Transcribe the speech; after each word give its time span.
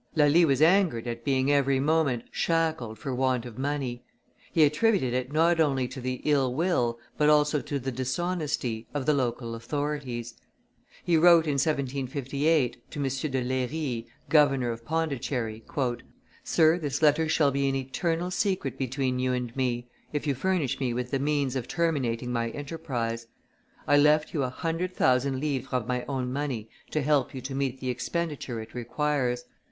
Lally 0.15 0.45
was 0.45 0.63
angered 0.63 1.05
at 1.05 1.23
being 1.23 1.51
every 1.51 1.79
moment 1.79 2.23
shackled 2.31 2.97
for 2.97 3.13
want 3.13 3.45
of 3.45 3.59
money; 3.59 4.03
he 4.51 4.63
attributed 4.63 5.13
it 5.13 5.31
not 5.31 5.59
only 5.59 5.87
to 5.89 6.01
the 6.01 6.21
ill 6.25 6.55
will, 6.55 6.97
but 7.19 7.29
also 7.29 7.61
to 7.61 7.77
the 7.77 7.91
dishonesty, 7.91 8.87
of 8.95 9.05
the 9.05 9.13
local 9.13 9.53
authorities. 9.53 10.33
He 11.03 11.17
wrote, 11.17 11.45
in 11.45 11.59
1758, 11.59 12.89
to 12.89 12.99
M. 12.99 13.03
de 13.05 13.43
Leyrit, 13.43 14.05
Governor 14.27 14.71
of 14.71 14.83
Pondicherry, 14.83 15.63
"Sir, 16.43 16.79
this 16.79 17.03
letter 17.03 17.29
shall 17.29 17.51
be 17.51 17.69
an 17.69 17.75
eternal 17.75 18.31
secret 18.31 18.79
between 18.79 19.19
you 19.19 19.33
and 19.33 19.55
me, 19.55 19.87
if 20.11 20.25
you 20.25 20.33
furnish 20.33 20.79
me 20.79 20.95
with 20.95 21.11
the 21.11 21.19
means 21.19 21.55
of 21.55 21.67
terminating 21.67 22.31
my 22.33 22.49
enterprise. 22.49 23.27
I 23.87 23.97
left 23.97 24.33
you 24.33 24.41
a 24.41 24.49
hundred 24.49 24.95
thousand 24.95 25.39
livres 25.39 25.67
of 25.71 25.85
my 25.87 26.05
own 26.05 26.33
money 26.33 26.71
to 26.89 27.03
help 27.03 27.35
you 27.35 27.41
to 27.41 27.53
meet 27.53 27.79
the 27.79 27.91
expenditure 27.91 28.59
it 28.59 28.73
requires. 28.73 29.45